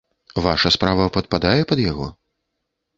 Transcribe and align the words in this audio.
Ваша 0.45 0.71
справа 0.77 1.05
падпадае 1.19 1.61
пад 1.75 1.79
яго? 1.91 2.13